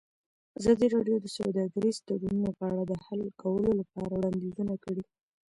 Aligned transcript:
ازادي 0.59 0.87
راډیو 0.95 1.17
د 1.21 1.27
سوداګریز 1.37 1.95
تړونونه 2.05 2.51
په 2.59 2.63
اړه 2.71 2.81
د 2.87 2.93
حل 3.05 3.21
کولو 3.41 3.69
لپاره 3.79 4.11
وړاندیزونه 4.15 4.73
کړي. 4.83 5.03